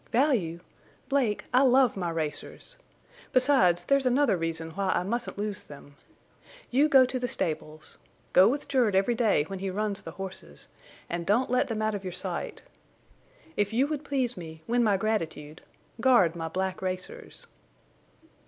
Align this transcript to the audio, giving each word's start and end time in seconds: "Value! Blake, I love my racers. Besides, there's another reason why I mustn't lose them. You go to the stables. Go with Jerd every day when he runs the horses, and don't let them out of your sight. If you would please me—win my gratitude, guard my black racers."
"Value! 0.11 0.61
Blake, 1.09 1.45
I 1.53 1.61
love 1.61 1.95
my 1.95 2.09
racers. 2.09 2.77
Besides, 3.33 3.83
there's 3.83 4.07
another 4.07 4.35
reason 4.35 4.71
why 4.71 4.89
I 4.95 5.03
mustn't 5.03 5.37
lose 5.37 5.61
them. 5.61 5.95
You 6.71 6.89
go 6.89 7.05
to 7.05 7.19
the 7.19 7.27
stables. 7.27 7.99
Go 8.33 8.47
with 8.47 8.67
Jerd 8.67 8.95
every 8.95 9.13
day 9.13 9.43
when 9.43 9.59
he 9.59 9.69
runs 9.69 10.01
the 10.01 10.09
horses, 10.17 10.67
and 11.07 11.23
don't 11.23 11.51
let 11.51 11.67
them 11.67 11.83
out 11.83 11.93
of 11.93 12.03
your 12.03 12.11
sight. 12.13 12.63
If 13.55 13.73
you 13.73 13.85
would 13.85 14.03
please 14.03 14.35
me—win 14.35 14.83
my 14.83 14.97
gratitude, 14.97 15.61
guard 16.01 16.35
my 16.35 16.47
black 16.47 16.81
racers." 16.81 17.45